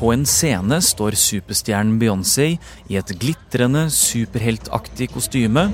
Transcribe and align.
På 0.00 0.12
en 0.14 0.22
scene 0.24 0.78
står 0.80 1.16
superstjernen 1.18 1.98
Beyoncé 2.00 2.54
i 2.88 2.96
et 2.96 3.10
glitrende, 3.20 3.82
superheltaktig 3.92 5.10
kostyme. 5.12 5.66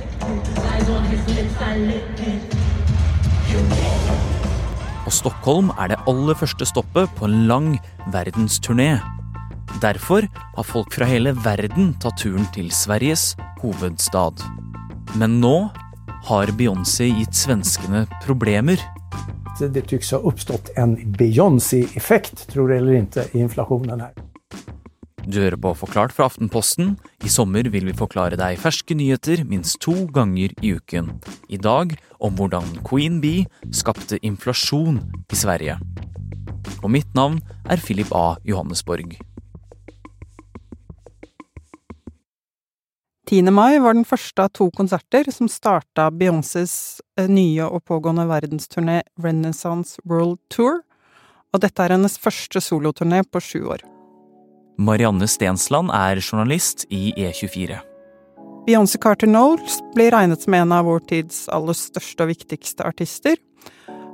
Og 5.07 5.15
Stockholm 5.15 5.71
er 5.79 5.93
det 5.93 6.01
aller 6.11 6.35
første 6.35 6.67
stoppet 6.67 7.13
på 7.15 7.29
en 7.29 7.47
lang 7.47 7.69
verdensturné. 8.11 8.97
Derfor 9.83 10.27
har 10.57 10.67
folk 10.67 10.91
fra 10.97 11.07
hele 11.07 11.37
verden 11.45 11.93
tatt 12.03 12.19
turen 12.25 12.49
til 12.57 12.73
Sveriges 12.75 13.35
hovedstad. 13.63 14.43
Men 15.15 15.39
nå 15.39 15.69
har 16.27 16.51
Beyoncé 16.59 17.13
gitt 17.15 17.39
svenskene 17.39 18.09
problemer. 18.25 18.83
Det 19.57 19.87
tycks 19.89 20.11
ha 20.13 20.19
oppstått 20.21 20.69
en 20.77 20.99
Beyoncé-effekt, 21.17 22.47
tror 22.53 22.69
det 22.69 22.81
eller 22.83 22.99
ikke, 23.01 23.25
i 23.33 23.41
inflasjonen 23.41 24.03
her. 24.05 24.17
Du 25.27 25.41
hører 25.41 25.57
på 25.59 25.73
Forklart 25.75 26.13
fra 26.15 26.29
Aftenposten. 26.29 26.93
I 27.25 27.31
sommer 27.33 27.67
vil 27.73 27.89
vi 27.89 27.95
forklare 27.97 28.37
deg 28.39 28.61
ferske 28.63 28.95
nyheter 28.95 29.43
minst 29.49 29.81
to 29.83 30.05
ganger 30.15 30.53
i 30.63 30.75
uken. 30.77 31.09
I 31.49 31.59
dag 31.59 31.97
om 32.21 32.37
hvordan 32.39 32.69
Queen 32.87 33.19
Bee 33.25 33.49
skapte 33.75 34.21
inflasjon 34.23 35.01
i 35.33 35.41
Sverige. 35.41 35.81
Og 36.85 36.93
mitt 36.93 37.09
navn 37.17 37.41
er 37.65 37.83
Philip 37.83 38.13
A. 38.15 38.37
Johannesborg. 38.47 39.17
10. 43.31 43.51
mai 43.51 43.79
var 43.83 43.95
den 43.95 44.05
første 44.07 44.45
av 44.45 44.53
to 44.55 44.69
konserter 44.71 45.27
som 45.35 45.49
starta 45.51 46.13
Beyoncés 46.15 47.01
eh, 47.19 47.27
nye 47.27 47.65
og 47.67 47.83
pågående 47.91 48.23
verdensturné 48.31 49.01
Renaissance 49.19 49.99
World 50.07 50.39
Tour, 50.55 50.85
og 51.51 51.63
dette 51.65 51.83
er 51.83 51.97
hennes 51.97 52.15
første 52.23 52.63
soloturné 52.63 53.25
på 53.27 53.43
sju 53.43 53.65
år. 53.75 53.83
Marianne 54.79 55.27
Stensland 55.27 55.91
er 55.91 56.21
journalist 56.23 56.85
i 56.87 57.11
E24. 57.19 57.81
Beyoncé 58.69 59.01
Carter 59.03 59.27
Knowles 59.27 59.81
blir 59.97 60.15
regnet 60.15 60.47
som 60.47 60.55
en 60.55 60.77
av 60.79 60.87
vår 60.87 61.03
tids 61.11 61.49
aller 61.51 61.75
største 61.75 62.23
og 62.23 62.31
viktigste 62.31 62.87
artister, 62.87 63.35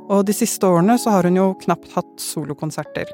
og 0.08 0.24
de 0.24 0.32
siste 0.32 0.64
årene 0.64 0.96
så 0.96 1.12
har 1.12 1.28
hun 1.28 1.36
jo 1.36 1.50
knapt 1.66 1.92
hatt 1.98 2.16
solokonserter. 2.32 3.12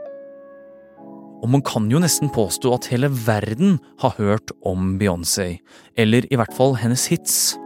Og 1.39 1.49
man 1.53 1.63
kan 1.63 1.87
jo 1.91 2.01
nesten 2.03 2.33
påstå 2.35 2.73
at 2.75 2.91
hele 2.93 3.11
verden 3.13 3.79
har 4.03 4.17
hørt 4.19 4.53
om 4.67 4.97
Beyoncé, 4.99 5.61
eller 5.97 6.27
i 6.33 6.41
hvert 6.41 6.55
fall 6.57 6.75
hennes 6.81 7.07
hits. 7.13 7.57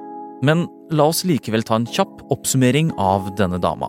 Men 0.45 0.67
la 0.93 1.09
oss 1.09 1.25
likevel 1.25 1.65
ta 1.65 1.79
en 1.81 1.89
kjapp 1.89 2.21
oppsummering 2.35 2.93
av 3.01 3.33
denne 3.39 3.63
dama. 3.63 3.89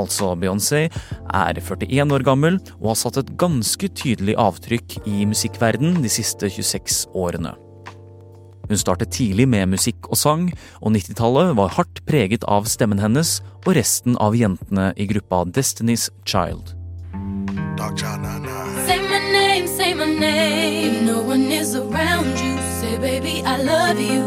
altså 0.00 0.34
Beyoncé, 0.38 0.88
er 1.30 1.60
41 1.60 2.14
år 2.14 2.24
gammel 2.26 2.60
og 2.80 2.92
har 2.92 3.00
satt 3.02 3.20
et 3.22 3.34
ganske 3.40 3.90
tydelig 3.96 4.36
avtrykk 4.40 5.00
i 5.06 5.26
musikkverden 5.28 6.00
de 6.04 6.12
siste 6.12 6.50
26 6.50 7.10
årene. 7.18 7.54
Hun 8.70 8.78
startet 8.78 9.10
tidlig 9.10 9.48
med 9.50 9.72
musikk 9.72 10.06
og 10.14 10.18
sang, 10.20 10.44
og 10.78 10.92
90-tallet 10.94 11.56
var 11.58 11.72
hardt 11.74 12.04
preget 12.06 12.44
av 12.46 12.68
stemmen 12.70 13.02
hennes 13.02 13.40
og 13.64 13.72
resten 13.74 14.14
av 14.22 14.36
jentene 14.38 14.92
i 14.94 15.08
gruppa 15.10 15.42
Destiny's 15.50 16.06
Child. 16.22 16.76
Say 18.86 19.00
my 19.10 19.18
name, 19.34 19.66
say 19.66 19.90
my 19.94 20.06
name. 20.06 21.02
No 21.02 21.18
one 21.26 21.50
is 21.50 21.74
around 21.74 22.38
you. 22.38 22.54
Say, 22.78 22.94
baby, 23.02 23.42
I 23.42 23.58
love 23.58 23.98
you. 23.98 24.22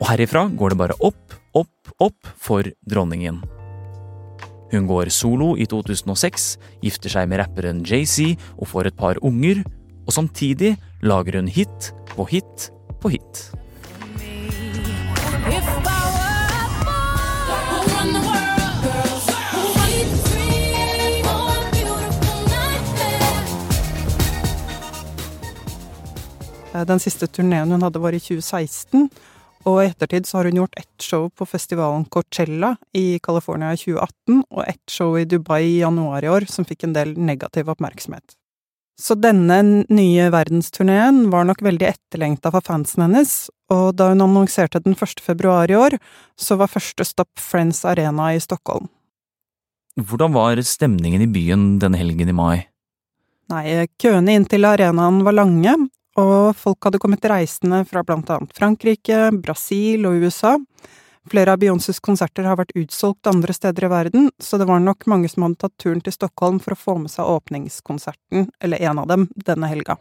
Og 0.00 0.10
herifra 0.10 0.48
går 0.50 0.74
det 0.74 0.80
bare 0.82 0.98
opp, 0.98 1.38
opp, 1.54 1.94
opp 2.02 2.34
for 2.42 2.66
dronningen. 2.90 3.44
Hun 4.72 4.86
går 4.90 5.12
solo 5.14 5.54
i 5.54 5.66
2006, 5.70 6.56
gifter 6.82 7.12
seg 7.12 7.30
med 7.30 7.38
rapperen 7.38 7.84
Jay-Z 7.86 8.34
og 8.58 8.66
får 8.72 8.90
et 8.90 8.98
par 8.98 9.20
unger, 9.22 9.62
og 10.06 10.14
samtidig 10.14 10.76
lager 11.02 11.40
hun 11.40 11.48
hit 11.50 11.92
på 12.14 12.24
hit 12.30 12.70
på 13.02 13.12
hit. 13.12 13.46
Den 26.84 27.00
siste 27.00 27.24
turneen 27.26 27.70
hun 27.72 27.80
hadde, 27.80 28.00
var 28.02 28.12
i 28.12 28.20
2016. 28.20 29.08
Og 29.66 29.80
i 29.82 29.88
ettertid 29.88 30.28
så 30.28 30.38
har 30.38 30.50
hun 30.50 30.60
gjort 30.60 30.76
ett 30.78 31.02
show 31.02 31.30
på 31.32 31.46
festivalen 31.48 32.04
Coachella 32.12 32.76
i 32.94 33.18
California 33.18 33.72
i 33.74 33.80
2018, 33.80 34.42
og 34.50 34.62
ett 34.62 34.92
show 34.92 35.16
i 35.18 35.24
Dubai 35.26 35.62
i 35.64 35.78
januar 35.80 36.22
i 36.22 36.30
år 36.30 36.46
som 36.52 36.68
fikk 36.68 36.86
en 36.86 36.94
del 36.94 37.16
negativ 37.18 37.72
oppmerksomhet. 37.72 38.36
Så 38.96 39.12
denne 39.20 39.58
nye 39.92 40.28
verdensturneen 40.32 41.26
var 41.32 41.44
nok 41.44 41.60
veldig 41.64 41.84
etterlengta 41.90 42.48
for 42.54 42.64
fansen 42.64 43.04
hennes, 43.04 43.34
og 43.72 43.90
da 43.98 44.08
hun 44.12 44.24
annonserte 44.24 44.80
den 44.80 44.96
1. 44.96 45.20
februar 45.20 45.70
i 45.70 45.76
år, 45.76 45.98
så 46.40 46.56
var 46.56 46.72
første 46.72 47.04
stopp 47.04 47.36
Friends 47.40 47.84
Arena 47.84 48.30
i 48.32 48.40
Stockholm. 48.40 48.88
Hvordan 50.00 50.32
var 50.32 50.60
stemningen 50.64 51.24
i 51.24 51.28
byen 51.28 51.76
denne 51.80 52.00
helgen 52.00 52.32
i 52.32 52.36
mai? 52.36 52.56
Nei, 53.52 53.86
køene 54.00 54.34
inn 54.36 54.48
til 54.48 54.66
arenaen 54.68 55.22
var 55.24 55.36
lange, 55.36 55.76
og 56.16 56.56
folk 56.56 56.88
hadde 56.88 57.00
kommet 57.00 57.24
reisende 57.28 57.82
fra 57.88 58.02
blant 58.04 58.30
annet 58.32 58.56
Frankrike, 58.56 59.28
Brasil 59.44 60.08
og 60.08 60.24
USA. 60.24 60.56
Flere 61.30 61.52
av 61.52 61.58
Beyoncés 61.58 61.98
konserter 61.98 62.46
har 62.46 62.54
vært 62.60 62.76
utsolgt 62.78 63.26
andre 63.26 63.54
steder 63.54 63.88
i 63.88 63.90
verden, 63.90 64.28
så 64.38 64.60
det 64.62 64.68
var 64.68 64.78
nok 64.78 65.08
mange 65.10 65.26
som 65.26 65.42
hadde 65.42 65.58
tatt 65.58 65.72
turen 65.82 65.98
til 66.04 66.14
Stockholm 66.14 66.60
for 66.62 66.76
å 66.76 66.78
få 66.78 66.94
med 67.02 67.10
seg 67.10 67.26
åpningskonserten, 67.26 68.46
eller 68.62 68.84
en 68.86 69.00
av 69.02 69.08
dem, 69.10 69.24
denne 69.34 69.66
helga. 69.66 69.98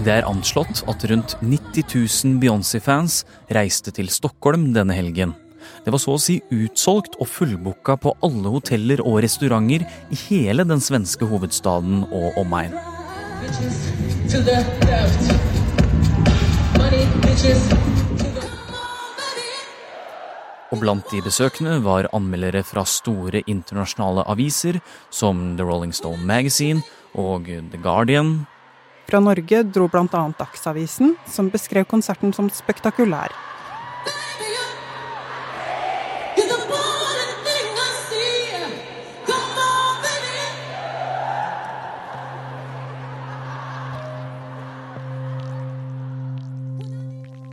Det 0.00 0.14
er 0.14 0.24
anslått 0.24 0.80
at 0.88 1.04
rundt 1.10 1.36
90 1.44 1.84
000 1.92 2.38
Beyoncé-fans 2.40 3.26
reiste 3.52 3.92
til 3.92 4.08
Stockholm 4.08 4.70
denne 4.72 4.96
helgen. 4.96 5.36
Det 5.84 5.92
var 5.92 6.00
så 6.00 6.16
å 6.16 6.22
si 6.22 6.38
utsolgt 6.56 7.18
og 7.20 7.28
fullbooka 7.28 7.98
på 8.00 8.14
alle 8.24 8.54
hoteller 8.56 9.04
og 9.04 9.20
restauranter 9.26 9.84
i 9.84 10.22
hele 10.30 10.64
den 10.64 10.80
svenske 10.80 11.28
hovedstaden 11.28 12.06
og 12.08 12.40
omegn. 12.40 12.72
Og 20.70 20.78
blant 20.78 21.08
de 21.08 21.22
besøkende 21.24 21.78
var 21.82 22.08
anmeldere 22.12 22.60
fra 22.68 22.84
store 22.84 23.40
internasjonale 23.48 24.26
aviser 24.28 24.80
som 25.08 25.56
The 25.56 25.64
Rolling 25.64 25.94
Stone 25.96 26.20
Magazine 26.20 26.84
og 27.16 27.48
The 27.48 27.80
Guardian. 27.80 28.46
Fra 29.08 29.22
Norge 29.24 29.64
dro 29.72 29.88
bl.a. 29.88 30.24
Dagsavisen, 30.38 31.16
som 31.26 31.48
beskrev 31.50 31.88
konserten 31.88 32.36
som 32.36 32.52
spektakulær. 32.52 33.32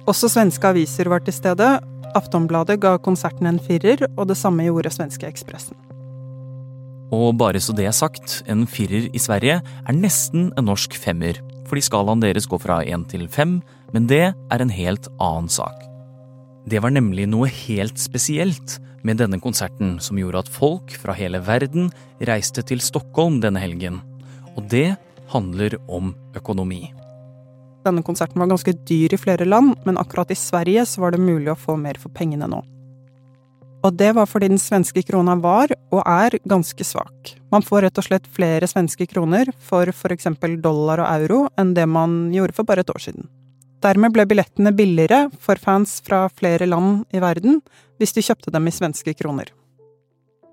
Også 0.07 0.29
svenske 0.31 0.69
aviser 0.69 1.09
var 1.11 1.19
til 1.25 1.35
stede. 1.35 1.67
Aftonbladet 2.15 2.79
ga 2.79 2.95
konserten 3.03 3.49
en 3.49 3.59
firer, 3.59 4.05
og 4.15 4.29
det 4.29 4.37
samme 4.39 4.63
gjorde 4.63 4.93
svenske 4.95 5.27
Ekspressen. 5.27 5.75
Og 7.11 7.37
bare 7.39 7.59
så 7.63 7.75
det 7.75 7.87
er 7.87 7.95
sagt, 7.95 8.41
en 8.47 8.65
firer 8.67 9.07
i 9.15 9.19
Sverige 9.19 9.59
er 9.63 9.95
nesten 9.95 10.49
en 10.59 10.67
norsk 10.67 10.95
femmer, 10.99 11.39
fordi 11.67 11.83
skalaen 11.83 12.23
deres 12.23 12.47
går 12.47 12.59
fra 12.63 12.81
én 12.83 13.03
til 13.07 13.27
fem, 13.31 13.59
men 13.93 14.07
det 14.07 14.31
er 14.31 14.63
en 14.63 14.71
helt 14.71 15.07
annen 15.19 15.47
sak. 15.51 15.75
Det 16.67 16.81
var 16.83 16.91
nemlig 16.91 17.27
noe 17.31 17.47
helt 17.47 17.99
spesielt 17.99 18.77
med 19.07 19.19
denne 19.21 19.39
konserten 19.43 19.97
som 20.03 20.19
gjorde 20.19 20.43
at 20.43 20.51
folk 20.51 20.95
fra 20.99 21.15
hele 21.15 21.39
verden 21.47 21.91
reiste 22.27 22.63
til 22.67 22.83
Stockholm 22.83 23.39
denne 23.43 23.63
helgen. 23.63 24.01
Og 24.55 24.67
det 24.71 24.97
handler 25.31 25.79
om 25.87 26.11
økonomi. 26.35 26.89
Denne 27.87 28.03
konserten 28.03 28.41
var 28.41 28.49
ganske 28.51 28.73
dyr 28.87 29.15
i 29.15 29.19
flere 29.19 29.47
land, 29.47 29.77
men 29.87 29.99
akkurat 29.99 30.31
i 30.31 30.35
Sverige 30.35 30.83
så 30.85 31.05
var 31.05 31.15
det 31.15 31.23
mulig 31.23 31.53
å 31.53 31.59
få 31.59 31.77
mer 31.79 31.99
for 32.01 32.11
pengene 32.11 32.49
nå. 32.51 32.59
Og 33.85 33.93
det 33.95 34.09
var 34.17 34.27
fordi 34.27 34.49
den 34.51 34.59
svenske 34.59 35.03
krona 35.05 35.37
var, 35.39 35.71
og 35.93 36.01
er, 36.01 36.35
ganske 36.49 36.83
svak. 36.83 37.35
Man 37.53 37.63
får 37.63 37.85
rett 37.85 38.01
og 38.01 38.07
slett 38.09 38.27
flere 38.35 38.67
svenske 38.67 39.07
kroner 39.07 39.53
for 39.63 40.11
eksempel 40.11 40.57
dollar 40.61 41.05
og 41.05 41.11
euro 41.13 41.41
enn 41.55 41.75
det 41.77 41.85
man 41.87 42.25
gjorde 42.35 42.57
for 42.57 42.67
bare 42.67 42.83
et 42.83 42.91
år 42.91 43.05
siden. 43.05 43.29
Dermed 43.85 44.11
ble 44.11 44.25
billettene 44.25 44.73
billigere 44.75 45.27
for 45.39 45.61
fans 45.61 45.99
fra 46.03 46.25
flere 46.33 46.65
land 46.67 47.05
i 47.13 47.21
verden 47.21 47.61
hvis 48.01 48.15
de 48.17 48.25
kjøpte 48.25 48.51
dem 48.51 48.67
i 48.67 48.73
svenske 48.73 49.13
kroner. 49.15 49.53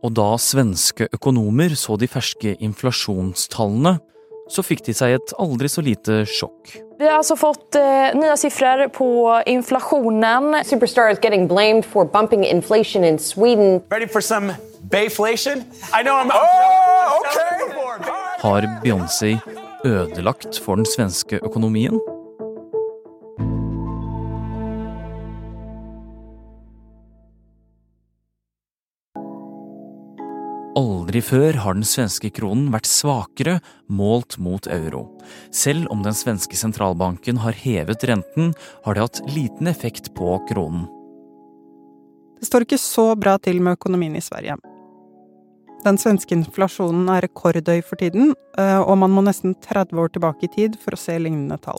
Og 0.04 0.12
da 0.12 0.34
svenske 0.36 1.08
økonomer 1.16 1.72
så 1.80 1.96
de 1.96 2.06
ferske 2.12 2.52
inflasjonstallene, 2.60 3.96
så 4.50 4.62
fikk 4.64 4.84
de 4.86 4.94
seg 4.96 5.16
et 5.16 5.34
aldri 5.40 5.70
så 5.72 5.84
lite 5.84 6.22
sjokk. 6.28 6.76
Vi 6.98 7.06
har 7.08 7.18
altså 7.18 7.36
fått 7.36 7.78
eh, 7.78 8.14
nye 8.14 8.36
sifrer 8.38 8.86
på 8.94 9.08
inflasjonen. 9.50 10.60
Superstar 10.64 11.10
is 11.10 11.18
getting 11.22 11.48
blamed 11.50 11.84
for 11.88 12.04
bumping 12.04 12.44
inflation 12.46 13.04
in 13.04 13.18
Sweden. 13.18 13.82
Ready 13.90 14.06
for 14.06 14.20
some 14.20 14.54
Bayflation? 14.90 15.64
I 15.92 16.02
know 16.02 16.14
I'm. 16.20 16.30
Oh, 16.30 17.20
okay. 17.20 17.54
Har 18.44 18.62
Beyoncé 18.84 19.38
ødelagt 19.84 20.60
for 20.60 20.76
den 20.76 20.86
svenske 20.86 21.40
økonomien? 21.42 22.00
Aldri 31.14 31.28
før 31.30 31.56
har 31.62 31.76
den 31.76 31.86
svenske 31.86 32.26
kronen 32.34 32.72
vært 32.74 32.88
svakere 32.90 33.60
målt 33.86 34.34
mot 34.42 34.66
euro. 34.66 35.04
Selv 35.54 35.86
om 35.94 36.00
den 36.02 36.16
svenske 36.18 36.58
sentralbanken 36.58 37.38
har 37.38 37.54
hevet 37.54 38.02
renten, 38.10 38.50
har 38.82 38.98
det 38.98 39.04
hatt 39.04 39.20
liten 39.30 39.70
effekt 39.70 40.10
på 40.18 40.32
kronen. 40.50 40.88
Det 42.42 42.50
står 42.50 42.66
ikke 42.66 42.80
så 42.82 43.06
bra 43.14 43.36
til 43.38 43.62
med 43.62 43.78
økonomien 43.78 44.18
i 44.18 44.26
Sverige. 44.26 44.58
Den 45.86 46.02
svenske 46.02 46.34
inflasjonen 46.34 47.06
er 47.14 47.28
rekordhøy 47.28 47.78
for 47.86 48.02
tiden, 48.02 48.34
eh, 48.58 48.80
og 48.82 48.98
man 48.98 49.14
må 49.14 49.22
nesten 49.22 49.54
30 49.54 49.94
år 49.94 50.16
tilbake 50.18 50.48
i 50.50 50.54
tid 50.58 50.82
for 50.82 50.98
å 50.98 51.04
se 51.06 51.14
lignende 51.14 51.62
tall 51.62 51.78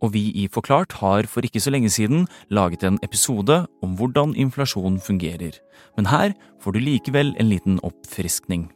og 0.00 0.14
vi 0.14 0.30
i 0.42 0.48
Forklart 0.52 0.98
har 1.00 1.28
for 1.30 1.46
ikke 1.46 1.62
så 1.62 1.72
lenge 1.72 1.90
siden 1.92 2.26
laget 2.48 2.84
en 2.86 2.98
episode 3.06 3.62
om 3.84 3.96
hvordan 3.98 4.34
inflasjon 4.34 4.98
fungerer. 5.00 5.56
Men 5.96 6.10
her 6.10 6.34
får 6.60 6.76
du 6.76 6.80
likevel 6.84 7.34
en 7.38 7.50
liten 7.52 7.80
oppfriskning. 7.86 8.68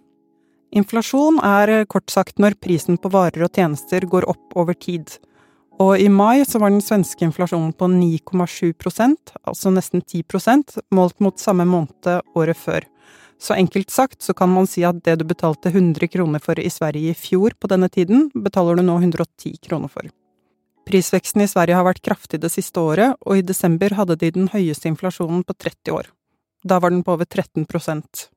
Inflasjon 0.75 1.39
er 1.47 1.85
kort 1.87 2.11
sagt 2.11 2.41
når 2.43 2.59
prisen 2.59 2.99
på 2.99 3.13
varer 3.15 3.47
og 3.47 3.55
tjenester 3.55 4.07
går 4.11 4.27
opp 4.31 4.57
over 4.59 4.75
tid. 4.75 5.13
Og 5.83 5.99
i 5.99 6.09
mai 6.11 6.45
så 6.47 6.61
var 6.63 6.71
den 6.71 6.83
svenske 6.83 7.27
inflasjonen 7.27 7.73
på 7.75 7.89
9,7% 7.91 9.37
altså 9.43 9.73
nesten 9.75 10.03
10% 10.03 10.79
målt 10.95 11.23
mot 11.23 11.39
samme 11.39 11.67
måned 11.67 12.11
året 12.35 12.59
før. 12.59 12.87
Så 13.39 13.57
enkelt 13.59 13.91
sagt 13.91 14.23
så 14.23 14.35
kan 14.35 14.53
man 14.55 14.69
si 14.71 14.85
at 14.87 15.03
det 15.05 15.19
du 15.21 15.25
betalte 15.27 15.73
100 15.73 16.09
kroner 16.09 16.43
for 16.43 16.59
i 16.59 16.71
Sverige 16.71 17.11
i 17.11 17.19
fjor 17.19 17.57
på 17.59 17.71
denne 17.71 17.91
tiden, 17.91 18.31
betaler 18.35 18.79
du 18.79 18.87
nå 18.87 19.01
110 19.03 19.59
kroner 19.67 19.91
for. 19.91 20.07
Prisveksten 20.85 21.45
i 21.45 21.49
Sverige 21.49 21.79
har 21.79 21.87
vært 21.87 22.03
kraftig 22.05 22.43
det 22.43 22.51
siste 22.53 22.81
året, 22.81 23.17
og 23.25 23.41
i 23.41 23.47
desember 23.47 23.97
hadde 23.97 24.19
de 24.21 24.31
den 24.35 24.51
høyeste 24.53 24.91
inflasjonen 24.91 25.45
på 25.47 25.57
30 25.57 25.95
år. 25.97 26.11
Da 26.65 26.81
var 26.81 26.93
den 26.93 27.05
på 27.05 27.17
over 27.17 27.29
13% 27.29 28.29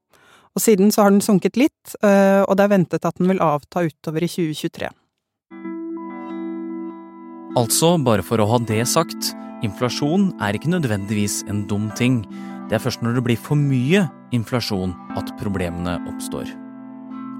Og 0.57 0.61
siden 0.63 0.89
så 0.91 1.03
har 1.05 1.11
den 1.11 1.21
sunket 1.21 1.57
litt, 1.59 1.95
eh, 2.01 2.41
og 2.41 2.55
det 2.57 2.63
er 2.65 2.71
ventet 2.71 3.05
at 3.05 3.19
den 3.19 3.29
vil 3.29 3.43
avta 3.43 3.83
utover 3.85 4.23
i 4.25 4.31
2023. 4.31 4.89
Altså, 7.57 7.97
bare 8.01 8.25
for 8.25 8.41
å 8.41 8.47
ha 8.49 8.57
det 8.65 8.83
sagt, 8.89 9.33
inflasjon 9.65 10.31
er 10.41 10.57
ikke 10.57 10.73
nødvendigvis 10.73 11.43
en 11.49 11.67
dum 11.69 11.91
ting. 11.93 12.23
Det 12.69 12.77
er 12.77 12.83
først 12.83 13.05
når 13.05 13.19
det 13.19 13.25
blir 13.29 13.37
for 13.37 13.59
mye 13.59 14.07
inflasjon 14.33 14.95
at 15.17 15.29
problemene 15.37 15.99
oppstår. 16.09 16.66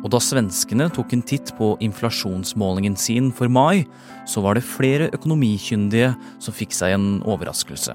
Og 0.08 0.14
da 0.14 0.22
svenskene 0.24 0.86
tok 0.96 1.12
en 1.12 1.22
titt 1.28 1.50
på 1.58 1.74
inflasjonsmålingen 1.84 2.94
sin 2.96 3.26
for 3.36 3.52
mai, 3.52 3.84
så 4.24 4.40
var 4.40 4.56
det 4.56 4.64
flere 4.64 5.10
økonomikyndige 5.12 6.14
som 6.40 6.56
fikk 6.56 6.72
seg 6.72 6.94
en 6.96 7.08
overraskelse. 7.28 7.92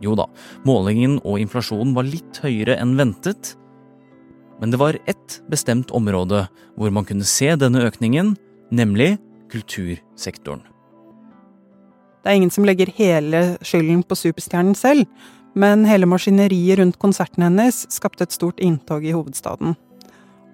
Jo 0.00 0.14
da, 0.16 0.24
målingen 0.64 1.18
og 1.28 1.36
inflasjonen 1.42 1.92
var 1.92 2.06
litt 2.08 2.38
høyere 2.40 2.78
enn 2.80 2.94
ventet, 2.96 3.58
men 4.56 4.72
det 4.72 4.80
var 4.80 4.96
ett 5.04 5.36
bestemt 5.52 5.92
område 5.92 6.46
hvor 6.78 6.94
man 6.96 7.04
kunne 7.04 7.28
se 7.28 7.50
denne 7.60 7.82
økningen, 7.84 8.32
nemlig 8.72 9.18
kultursektoren. 9.52 10.62
Det 12.24 12.32
er 12.32 12.38
ingen 12.40 12.54
som 12.54 12.64
legger 12.64 12.88
hele 12.96 13.58
skylden 13.60 14.00
på 14.08 14.16
superstjernen 14.16 14.72
selv, 14.78 15.04
men 15.52 15.84
hele 15.84 16.08
maskineriet 16.08 16.80
rundt 16.80 16.98
konserten 17.04 17.44
hennes 17.44 17.82
skapte 17.92 18.24
et 18.24 18.32
stort 18.32 18.64
inntog 18.64 19.04
i 19.04 19.12
hovedstaden 19.12 19.76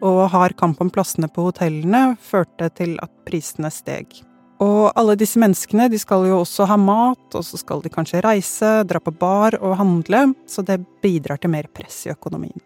og 0.02 0.28
hard 0.32 0.56
kamp 0.58 0.80
om 0.82 0.90
plassene 0.92 1.28
på 1.30 1.48
hotellene 1.48 2.16
førte 2.20 2.70
til 2.78 2.96
at 3.02 3.12
prisene 3.26 3.70
steg. 3.72 4.22
Og 4.62 4.92
alle 4.94 5.16
disse 5.18 5.40
menneskene 5.40 5.88
de 5.90 5.98
skal 5.98 6.26
jo 6.28 6.40
også 6.42 6.66
ha 6.70 6.76
mat, 6.78 7.24
og 7.34 7.42
så 7.44 7.58
skal 7.58 7.82
de 7.82 7.90
kanskje 7.92 8.22
reise, 8.24 8.70
dra 8.86 9.00
på 9.02 9.12
bar 9.18 9.56
og 9.60 9.76
handle, 9.80 10.28
så 10.46 10.62
det 10.62 10.80
bidrar 11.02 11.40
til 11.42 11.52
mer 11.52 11.66
press 11.74 12.04
i 12.06 12.12
økonomien. 12.14 12.56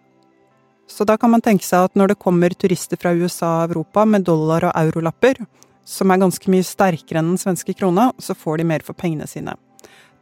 Så 0.88 1.04
da 1.04 1.18
kan 1.20 1.32
man 1.32 1.44
tenke 1.44 1.66
seg 1.66 1.88
at 1.88 1.96
når 1.98 2.12
det 2.12 2.20
kommer 2.22 2.54
turister 2.56 3.00
fra 3.00 3.12
USA 3.12 3.58
og 3.62 3.72
Europa 3.72 4.04
med 4.08 4.24
dollar 4.24 4.70
og 4.70 4.76
eurolapper, 4.76 5.40
som 5.88 6.12
er 6.12 6.20
ganske 6.20 6.52
mye 6.52 6.64
sterkere 6.64 7.20
enn 7.20 7.32
den 7.32 7.40
svenske 7.40 7.74
krona, 7.76 8.10
så 8.20 8.36
får 8.36 8.60
de 8.60 8.68
mer 8.68 8.84
for 8.84 8.96
pengene 8.96 9.28
sine. 9.28 9.56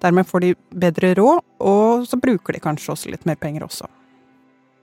Dermed 0.02 0.28
får 0.28 0.44
de 0.44 0.52
bedre 0.70 1.14
råd, 1.18 1.42
og 1.66 2.06
så 2.06 2.18
bruker 2.20 2.54
de 2.54 2.62
kanskje 2.62 2.92
også 2.94 3.10
litt 3.10 3.26
mer 3.26 3.38
penger 3.40 3.64
også. 3.66 3.88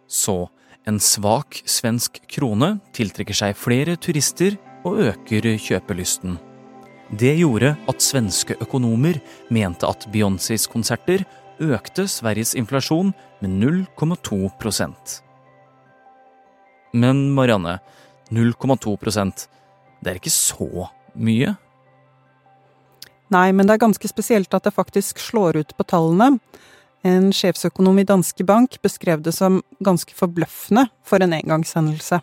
Så 0.07 0.37
en 0.85 0.99
svak 0.99 1.61
svensk 1.69 2.19
krone 2.31 2.77
tiltrekker 2.95 3.37
seg 3.37 3.55
flere 3.57 3.95
turister 3.99 4.57
og 4.83 4.99
øker 5.07 5.47
kjøpelysten. 5.61 6.35
Det 7.13 7.35
gjorde 7.37 7.75
at 7.87 8.03
svenske 8.03 8.57
økonomer 8.63 9.19
mente 9.53 9.87
at 9.87 10.07
Beyoncés 10.11 10.65
konserter 10.71 11.23
økte 11.61 12.07
Sveriges 12.09 12.55
inflasjon 12.57 13.13
med 13.43 13.57
0,2% 13.61 15.19
Men 16.93 17.29
Marianne, 17.35 17.79
0,2% 18.31 19.47
det 20.03 20.11
er 20.11 20.19
ikke 20.19 20.33
så 20.33 20.89
mye? 21.15 21.53
Nei, 23.31 23.49
men 23.55 23.65
det 23.65 23.77
er 23.77 23.85
ganske 23.85 24.09
spesielt 24.09 24.53
at 24.53 24.67
det 24.67 24.75
faktisk 24.75 25.21
slår 25.21 25.61
ut 25.61 25.71
på 25.77 25.85
tallene. 25.87 26.37
En 27.03 27.33
sjefsøkonom 27.35 27.97
i 27.99 28.05
Danske 28.07 28.45
Bank 28.47 28.77
beskrev 28.83 29.23
det 29.25 29.33
som 29.35 29.59
ganske 29.83 30.15
forbløffende 30.15 30.85
for 31.03 31.23
en 31.23 31.35
engangshendelse. 31.35 32.21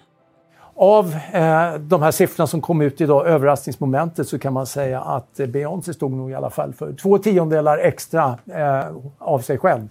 Av 0.80 1.10
eh, 1.12 1.74
de 1.84 1.98
her 2.00 2.14
siffrene 2.16 2.48
som 2.48 2.62
kom 2.64 2.80
ut 2.80 3.00
i 3.00 3.08
dag, 3.08 3.26
overraskningsmomentet, 3.34 4.24
så 4.28 4.38
kan 4.40 4.54
man 4.56 4.68
si 4.68 4.86
at 4.96 5.42
Beyoncé 5.52 5.92
stod 5.92 6.16
nå 6.16 6.30
i 6.30 6.36
alle 6.38 6.48
fall 6.54 6.72
for 6.72 6.96
to 6.96 7.18
tiondeler 7.20 7.82
ekstra 7.90 8.30
eh, 8.48 8.96
av 9.20 9.44
seg 9.44 9.60
selv. 9.60 9.90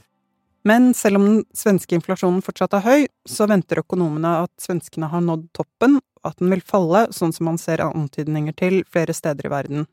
Men 0.65 0.89
selv 0.97 1.19
om 1.19 1.27
den 1.27 1.43
svenske 1.55 1.93
inflasjonen 1.95 2.41
fortsatt 2.43 2.73
er 2.79 2.87
høy, 2.87 3.05
så 3.29 3.45
venter 3.47 3.83
økonomene 3.83 4.39
at 4.47 4.51
svenskene 4.59 5.07
har 5.13 5.21
nådd 5.23 5.45
toppen, 5.55 5.99
og 6.01 6.33
at 6.33 6.41
den 6.41 6.49
vil 6.51 6.65
falle, 6.65 7.05
sånn 7.15 7.31
som 7.35 7.47
man 7.51 7.61
ser 7.61 7.85
antydninger 7.85 8.57
til 8.57 8.81
flere 8.89 9.13
steder 9.15 9.45
i 9.45 9.53
verden. 9.53 9.87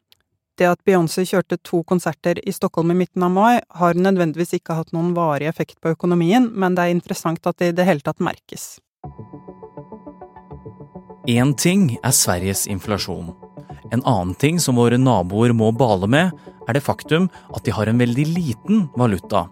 Det 0.57 0.65
at 0.65 0.81
Beyoncé 0.89 1.27
kjørte 1.29 1.59
to 1.61 1.83
konserter 1.85 2.39
i 2.41 2.53
Stockholm 2.55 2.95
i 2.95 2.97
midten 3.03 3.25
av 3.27 3.33
mai, 3.35 3.61
har 3.77 3.99
nødvendigvis 3.99 4.57
ikke 4.57 4.79
hatt 4.79 4.95
noen 4.97 5.11
varig 5.17 5.51
effekt 5.51 5.77
på 5.85 5.93
økonomien, 5.93 6.49
men 6.49 6.77
det 6.77 6.87
er 6.87 6.95
interessant 6.95 7.45
at 7.45 7.59
det 7.61 7.75
i 7.75 7.77
det 7.77 7.85
hele 7.85 8.01
tatt 8.05 8.23
merkes. 8.25 8.79
Én 11.29 11.53
ting 11.61 11.91
er 12.01 12.15
Sveriges 12.17 12.65
inflasjon. 12.73 13.35
En 13.93 14.01
annen 14.01 14.33
ting 14.41 14.57
som 14.63 14.79
våre 14.81 14.97
naboer 14.97 15.53
må 15.53 15.69
bale 15.77 16.09
med, 16.09 16.33
er 16.67 16.79
det 16.79 16.85
faktum 16.87 17.29
at 17.53 17.67
de 17.67 17.75
har 17.77 17.91
en 17.91 18.01
veldig 18.01 18.27
liten 18.31 18.87
valuta, 18.97 19.45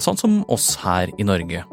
sånn 0.00 0.16
som 0.16 0.38
oss 0.48 0.72
her 0.80 1.12
i 1.20 1.26
Norge. 1.26 1.66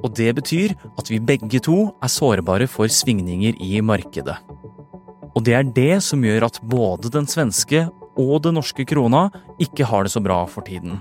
Og 0.00 0.14
det 0.16 0.30
betyr 0.38 0.72
at 0.96 1.12
vi 1.12 1.20
begge 1.20 1.60
to 1.64 1.90
er 2.00 2.12
sårbare 2.12 2.70
for 2.70 2.88
svingninger 2.88 3.60
i 3.60 3.82
markedet. 3.84 4.38
Og 5.34 5.44
det 5.44 5.58
er 5.58 5.68
det 5.76 6.00
som 6.06 6.24
gjør 6.24 6.48
at 6.48 6.62
både 6.70 7.12
den 7.12 7.28
svenske 7.28 7.84
og 8.20 8.42
den 8.44 8.58
norske 8.58 8.86
krona 8.88 9.28
ikke 9.62 9.86
har 9.88 10.04
det 10.04 10.14
så 10.14 10.22
bra 10.24 10.44
for 10.50 10.66
tiden. 10.66 11.00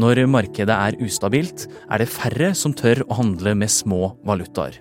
Når 0.00 0.24
markedet 0.26 0.74
er 0.74 0.96
ustabilt, 1.04 1.68
er 1.86 2.02
det 2.02 2.10
færre 2.10 2.50
som 2.58 2.74
tør 2.74 3.04
å 3.06 3.20
handle 3.20 3.54
med 3.54 3.70
små 3.70 4.16
valutaer. 4.26 4.80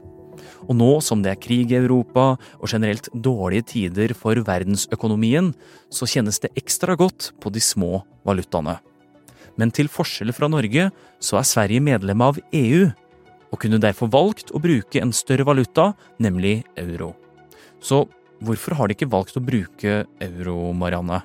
Og 0.65 0.77
nå 0.79 0.89
som 1.03 1.21
det 1.21 1.33
er 1.33 1.41
krig 1.43 1.73
i 1.73 1.77
Europa 1.77 2.33
og 2.57 2.71
generelt 2.71 3.09
dårlige 3.13 3.67
tider 3.73 4.13
for 4.17 4.39
verdensøkonomien, 4.47 5.51
så 5.93 6.07
kjennes 6.09 6.39
det 6.41 6.53
ekstra 6.59 6.97
godt 6.97 7.31
på 7.43 7.51
de 7.53 7.61
små 7.61 8.01
valutaene. 8.25 8.79
Men 9.59 9.69
til 9.69 9.91
forskjell 9.91 10.33
fra 10.33 10.49
Norge, 10.49 10.89
så 11.21 11.37
er 11.37 11.45
Sverige 11.45 11.83
medlem 11.83 12.23
av 12.25 12.39
EU, 12.55 12.87
og 13.53 13.61
kunne 13.61 13.81
derfor 13.81 14.09
valgt 14.09 14.49
å 14.49 14.61
bruke 14.61 14.97
en 14.97 15.13
større 15.13 15.45
valuta, 15.45 15.91
nemlig 16.17 16.63
euro. 16.79 17.11
Så 17.83 18.07
hvorfor 18.41 18.79
har 18.79 18.89
de 18.89 18.97
ikke 18.97 19.11
valgt 19.13 19.37
å 19.37 19.45
bruke 19.45 20.07
euro, 20.25 20.71
Marianne? 20.73 21.21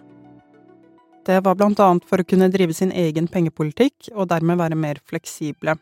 Det 1.29 1.43
var 1.45 1.59
blant 1.61 1.81
annet 1.85 2.07
for 2.09 2.23
å 2.23 2.25
kunne 2.25 2.49
drive 2.49 2.73
sin 2.73 2.89
egen 2.97 3.27
pengepolitikk, 3.29 4.15
og 4.15 4.31
dermed 4.31 4.57
være 4.63 4.79
mer 4.81 5.01
fleksible. 5.05 5.75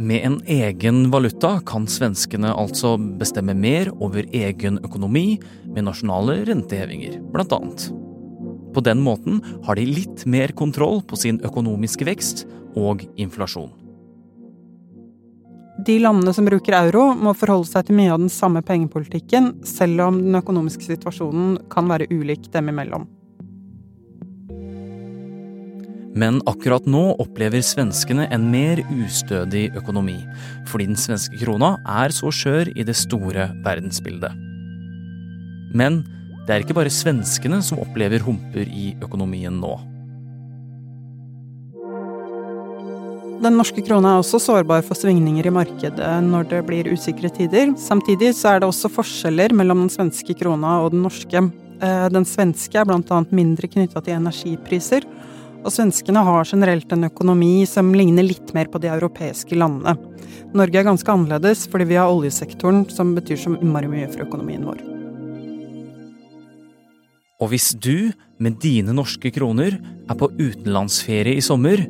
Med 0.00 0.24
en 0.24 0.38
egen 0.48 1.02
valuta 1.12 1.58
kan 1.68 1.84
svenskene 1.84 2.54
altså 2.56 2.94
bestemme 3.20 3.52
mer 3.52 3.90
over 3.92 4.24
egen 4.32 4.80
økonomi 4.80 5.36
med 5.66 5.84
nasjonale 5.84 6.38
rentehevinger, 6.48 7.20
blant 7.34 7.52
annet. 7.52 7.86
På 8.72 8.80
den 8.80 9.04
måten 9.04 9.42
har 9.68 9.76
de 9.76 9.84
litt 9.84 10.24
mer 10.24 10.56
kontroll 10.56 11.02
på 11.04 11.20
sin 11.20 11.44
økonomiske 11.44 12.08
vekst 12.08 12.46
og 12.72 13.04
inflasjon. 13.20 13.68
De 15.84 15.98
landene 16.00 16.32
som 16.32 16.48
bruker 16.48 16.80
euro, 16.86 17.10
må 17.12 17.36
forholde 17.36 17.68
seg 17.68 17.84
til 17.88 18.00
mye 18.00 18.14
av 18.14 18.22
den 18.24 18.32
samme 18.32 18.64
pengepolitikken, 18.64 19.58
selv 19.68 20.06
om 20.08 20.24
den 20.24 20.40
økonomiske 20.40 20.88
situasjonen 20.88 21.58
kan 21.72 21.92
være 21.92 22.08
ulik 22.08 22.48
dem 22.54 22.72
imellom. 22.72 23.10
Men 26.12 26.42
akkurat 26.44 26.84
nå 26.84 27.14
opplever 27.22 27.62
svenskene 27.64 28.26
en 28.34 28.50
mer 28.52 28.82
ustødig 28.92 29.70
økonomi, 29.78 30.18
fordi 30.68 30.90
den 30.90 30.98
svenske 31.00 31.38
krona 31.40 31.78
er 31.88 32.12
så 32.12 32.28
skjør 32.28 32.72
i 32.76 32.84
det 32.84 32.96
store 32.98 33.48
verdensbildet. 33.64 34.36
Men 35.72 36.02
det 36.44 36.52
er 36.52 36.66
ikke 36.66 36.76
bare 36.76 36.92
svenskene 36.92 37.62
som 37.64 37.80
opplever 37.80 38.20
humper 38.26 38.68
i 38.68 38.92
økonomien 39.00 39.56
nå. 39.62 39.72
Den 43.42 43.56
norske 43.58 43.82
krona 43.82 44.12
er 44.12 44.20
også 44.20 44.38
sårbar 44.38 44.84
for 44.86 44.94
svingninger 44.94 45.48
i 45.48 45.54
markedet 45.54 46.10
når 46.22 46.44
det 46.52 46.60
blir 46.68 46.92
usikre 46.92 47.30
tider. 47.32 47.72
Samtidig 47.80 48.36
så 48.38 48.52
er 48.52 48.62
det 48.62 48.68
også 48.68 48.90
forskjeller 48.92 49.54
mellom 49.58 49.80
den 49.82 49.90
svenske 49.90 50.36
krona 50.38 50.76
og 50.84 50.92
den 50.94 51.02
norske. 51.02 51.42
Eh, 51.82 52.06
den 52.14 52.26
svenske 52.28 52.78
er 52.78 52.86
bl.a. 52.86 53.18
mindre 53.34 53.66
knytta 53.72 54.04
til 54.04 54.14
energipriser, 54.14 55.08
og 55.62 55.70
svenskene 55.70 56.22
har 56.26 56.48
generelt 56.48 56.90
en 56.94 57.06
økonomi 57.06 57.64
som 57.70 57.92
ligner 57.94 58.26
litt 58.26 58.50
mer 58.56 58.70
på 58.70 58.80
de 58.82 58.90
europeiske 58.90 59.56
landene. 59.58 59.94
Norge 60.56 60.80
er 60.80 60.88
ganske 60.88 61.12
annerledes 61.14 61.64
fordi 61.70 61.88
vi 61.92 62.00
har 62.00 62.10
oljesektoren, 62.10 62.84
som 62.90 63.14
betyr 63.16 63.38
så 63.38 63.54
innmari 63.58 63.90
mye 63.90 64.10
for 64.10 64.26
økonomien 64.26 64.66
vår. 64.66 64.82
Og 67.42 67.50
hvis 67.50 67.72
du, 67.82 68.12
med 68.42 68.60
dine 68.62 68.94
norske 68.94 69.32
kroner, 69.34 69.74
er 70.10 70.18
på 70.18 70.30
utenlandsferie 70.38 71.38
i 71.38 71.42
sommer, 71.42 71.82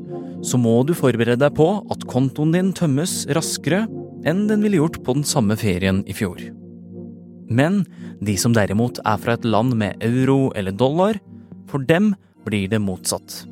så 0.42 0.58
må 0.58 0.78
du 0.88 0.94
forberede 0.96 1.40
deg 1.44 1.54
på 1.56 1.68
at 1.92 2.06
kontoen 2.10 2.54
din 2.56 2.72
tømmes 2.76 3.22
raskere 3.36 3.84
enn 4.28 4.46
den 4.48 4.64
ville 4.64 4.80
gjort 4.80 5.00
på 5.04 5.16
den 5.18 5.26
samme 5.28 5.58
ferien 5.60 6.00
i 6.08 6.16
fjor. 6.16 6.40
Men 7.52 7.82
de 8.24 8.36
som 8.40 8.54
derimot 8.56 9.00
er 9.04 9.20
fra 9.20 9.36
et 9.36 9.44
land 9.44 9.76
med 9.76 10.00
euro 10.04 10.50
eller 10.56 10.72
dollar, 10.72 11.20
for 11.68 11.84
dem 11.84 12.14
blir 12.46 12.70
det 12.72 12.80
motsatt. 12.82 13.42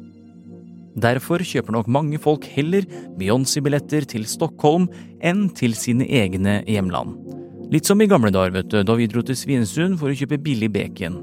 Derfor 0.98 1.42
kjøper 1.46 1.76
nok 1.76 1.90
mange 1.92 2.18
folk 2.18 2.46
heller 2.50 2.86
Beyoncé-billetter 3.18 4.08
til 4.10 4.26
Stockholm 4.26 4.88
enn 5.22 5.46
til 5.54 5.76
sine 5.78 6.06
egne 6.06 6.60
hjemland. 6.66 7.14
Litt 7.70 7.86
som 7.86 8.00
i 8.02 8.08
gamle 8.10 8.32
dager, 8.34 8.50
vet 8.56 8.70
du, 8.72 8.80
da 8.82 8.96
vi 8.98 9.06
dro 9.10 9.22
til 9.22 9.38
Svinesund 9.38 10.00
for 10.00 10.10
å 10.10 10.16
kjøpe 10.18 10.40
billig 10.42 10.72
bacon. 10.74 11.20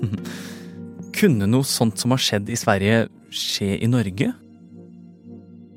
Kunne 1.18 1.48
noe 1.50 1.66
sånt 1.68 2.00
som 2.00 2.14
har 2.14 2.22
skjedd 2.24 2.48
i 2.48 2.56
Sverige, 2.56 3.10
skje 3.28 3.74
i 3.84 3.90
Norge? 3.90 4.30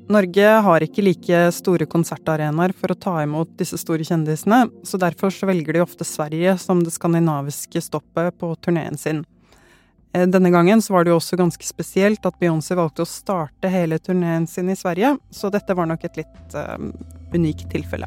Norge 0.04 0.48
har 0.66 0.84
ikke 0.84 1.04
like 1.04 1.38
store 1.56 1.86
konsertarenaer 1.88 2.74
for 2.76 2.92
å 2.92 2.98
ta 3.00 3.14
imot 3.24 3.54
disse 3.60 3.78
store 3.80 4.04
kjendisene, 4.04 4.66
så 4.84 5.00
derfor 5.00 5.32
så 5.32 5.48
velger 5.48 5.76
de 5.76 5.84
ofte 5.84 6.04
Sverige 6.08 6.56
som 6.60 6.82
det 6.84 6.92
skandinaviske 6.92 7.80
stoppet 7.84 8.36
på 8.40 8.50
turneen 8.64 9.00
sin. 9.00 9.22
Eh, 10.14 10.26
denne 10.26 10.50
gangen 10.50 10.82
så 10.82 10.92
var 10.92 11.04
det 11.04 11.10
jo 11.10 11.18
også 11.18 11.36
ganske 11.36 11.66
spesielt 11.66 12.26
at 12.26 12.38
Beyoncé 12.38 12.76
valgte 12.78 13.02
å 13.02 13.08
starte 13.08 13.70
hele 13.70 13.98
turneen 13.98 14.46
sin 14.46 14.70
i 14.70 14.78
Sverige, 14.78 15.16
så 15.30 15.50
dette 15.50 15.74
var 15.74 15.90
nok 15.90 16.06
et 16.06 16.22
litt 16.22 16.54
uh, 16.54 16.78
unikt 17.34 17.66
tilfelle. 17.72 18.06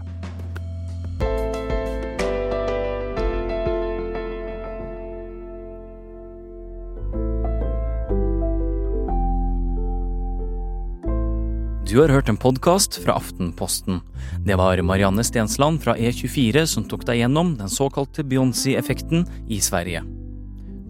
Du 11.88 12.02
har 12.02 12.12
hørt 12.12 12.30
en 12.30 12.38
podkast 12.38 13.00
fra 13.04 13.16
Aftenposten. 13.16 14.02
Det 14.46 14.56
var 14.60 14.80
Marianne 14.84 15.24
Stensland 15.24 15.82
fra 15.84 15.96
E24 15.96 16.66
som 16.68 16.86
tok 16.88 17.08
deg 17.08 17.24
gjennom 17.24 17.56
den 17.60 17.72
såkalte 17.72 18.28
Beyoncé-effekten 18.28 19.26
i 19.48 19.60
Sverige. 19.64 20.04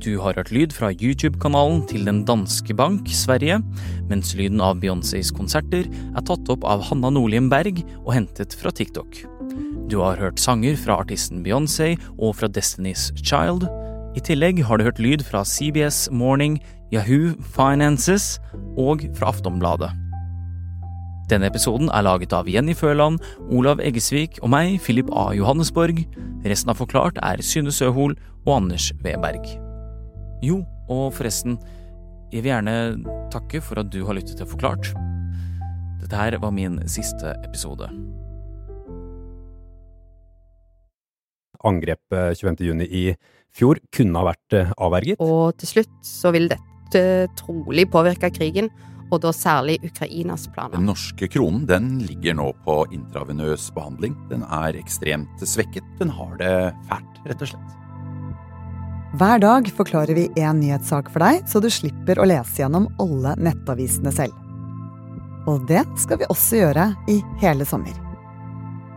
Du 0.08 0.14
har 0.24 0.38
hørt 0.40 0.54
lyd 0.56 0.72
fra 0.72 0.88
YouTube-kanalen 0.96 1.82
til 1.90 2.06
Den 2.08 2.22
danske 2.24 2.72
bank 2.80 3.10
Sverige, 3.12 3.58
mens 4.08 4.30
lyden 4.40 4.62
av 4.64 4.78
Beyoncés 4.80 5.34
konserter 5.36 5.84
er 5.84 6.24
tatt 6.24 6.48
opp 6.48 6.64
av 6.64 6.86
Hanna 6.88 7.10
Nordlien 7.12 7.50
Berg 7.52 7.82
og 8.06 8.14
hentet 8.16 8.56
fra 8.56 8.72
TikTok. 8.72 9.20
Du 9.92 9.98
har 10.00 10.16
hørt 10.16 10.40
sanger 10.40 10.80
fra 10.80 11.02
artisten 11.04 11.44
Beyoncé 11.44 11.98
og 12.16 12.38
fra 12.40 12.48
Destiny's 12.48 13.10
Child. 13.20 13.68
I 14.16 14.24
tillegg 14.24 14.64
har 14.64 14.80
du 14.80 14.88
hørt 14.88 15.04
lyd 15.04 15.28
fra 15.28 15.44
CBS 15.44 16.08
Morning, 16.08 16.62
Yahoo 16.96 17.36
Finances 17.52 18.38
og 18.80 19.04
fra 19.20 19.34
Aftonbladet. 19.36 19.92
Denne 21.28 21.52
episoden 21.52 21.92
er 21.92 22.08
laget 22.08 22.32
av 22.32 22.48
Jenny 22.48 22.80
Føland, 22.80 23.20
Olav 23.52 23.84
Eggesvik 23.84 24.40
og 24.40 24.56
meg, 24.56 24.80
Philip 24.80 25.12
A. 25.12 25.34
Johannesborg. 25.36 26.06
Resten 26.48 26.72
av 26.72 26.80
Forklart 26.80 27.20
er 27.20 27.44
Synne 27.44 27.76
Søhol 27.76 28.16
og 28.46 28.60
Anders 28.62 28.94
Weberg. 29.04 29.67
Jo, 30.46 30.62
og 30.94 31.16
forresten, 31.18 31.58
jeg 32.30 32.44
vil 32.44 32.52
gjerne 32.52 32.76
takke 33.34 33.62
for 33.64 33.82
at 33.82 33.90
du 33.94 34.04
har 34.06 34.18
lyttet 34.18 34.38
til 34.38 34.50
Forklart. 34.50 34.92
Dette 36.02 36.20
her 36.20 36.38
var 36.44 36.54
min 36.54 36.78
siste 36.92 37.34
episode. 37.48 37.90
Angrepet 41.66 42.38
25.6 42.38 42.86
i 42.86 43.08
fjor 43.58 43.82
kunne 43.96 44.22
ha 44.22 44.28
vært 44.30 44.54
eh, 44.60 44.76
avverget. 44.78 45.24
Og 45.24 45.58
til 45.58 45.72
slutt 45.72 45.96
så 46.06 46.32
vil 46.36 46.52
dette 46.52 47.02
trolig 47.40 47.88
påvirke 47.92 48.30
krigen 48.36 48.70
og 49.08 49.24
da 49.24 49.32
særlig 49.34 49.80
Ukrainas 49.88 50.46
planer. 50.54 50.76
Den 50.76 50.90
norske 50.92 51.30
kronen 51.32 51.66
den 51.66 51.90
ligger 52.04 52.38
nå 52.38 52.52
på 52.68 52.82
intravenøs 52.94 53.72
behandling. 53.74 54.14
Den 54.30 54.44
er 54.44 54.78
ekstremt 54.78 55.42
svekket. 55.42 55.88
Den 55.98 56.12
har 56.14 56.38
det 56.42 56.56
fælt, 56.92 57.22
rett 57.26 57.46
og 57.48 57.54
slett. 57.56 57.87
Hver 59.16 59.40
dag 59.40 59.70
forklarer 59.72 60.16
vi 60.16 60.26
én 60.36 60.60
nyhetssak 60.60 61.08
for 61.14 61.24
deg, 61.24 61.46
så 61.48 61.62
du 61.64 61.70
slipper 61.72 62.20
å 62.20 62.26
lese 62.28 62.60
gjennom 62.60 62.90
alle 63.00 63.38
nettavisene 63.40 64.12
selv. 64.12 64.36
Og 65.48 65.64
det 65.70 65.86
skal 65.96 66.20
vi 66.20 66.28
også 66.28 66.60
gjøre 66.60 66.90
i 67.08 67.22
hele 67.40 67.66
sommer. 67.66 67.96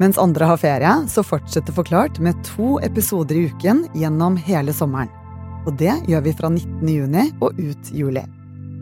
Mens 0.02 0.18
andre 0.18 0.48
har 0.50 0.58
ferie, 0.58 0.92
så 1.12 1.22
fortsetter 1.22 1.76
Forklart 1.76 2.18
med 2.18 2.38
to 2.48 2.78
episoder 2.82 3.38
i 3.38 3.44
uken 3.52 3.84
gjennom 3.94 4.38
hele 4.40 4.74
sommeren. 4.74 5.12
Og 5.68 5.76
det 5.78 5.92
gjør 6.08 6.24
vi 6.24 6.34
fra 6.34 6.50
19. 6.50 6.88
juni 6.88 7.26
og 7.44 7.60
ut 7.60 7.92
juli. 7.94 8.24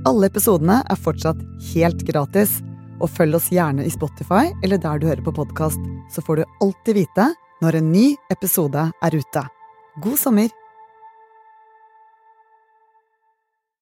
Alle 0.08 0.30
episodene 0.30 0.78
er 0.88 1.02
fortsatt 1.02 1.42
helt 1.74 2.06
gratis, 2.08 2.62
og 3.02 3.12
følg 3.12 3.36
oss 3.36 3.50
gjerne 3.52 3.84
i 3.84 3.92
Spotify 3.92 4.48
eller 4.64 4.80
der 4.80 4.98
du 4.98 5.06
hører 5.10 5.22
på 5.26 5.36
podkast, 5.36 5.82
så 6.10 6.24
får 6.24 6.40
du 6.40 6.56
alltid 6.64 7.02
vite 7.02 7.28
når 7.62 7.78
en 7.82 7.92
ny 7.92 8.06
episode 8.32 8.88
er 8.90 9.18
ute. 9.18 9.44
God 10.00 10.18
sommer! 10.18 10.57